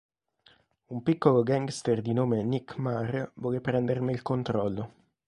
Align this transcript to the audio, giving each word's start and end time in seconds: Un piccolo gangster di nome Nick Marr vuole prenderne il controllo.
Un 0.87 1.03
piccolo 1.03 1.43
gangster 1.43 2.01
di 2.01 2.11
nome 2.11 2.41
Nick 2.41 2.77
Marr 2.77 3.23
vuole 3.35 3.61
prenderne 3.61 4.11
il 4.11 4.23
controllo. 4.23 4.93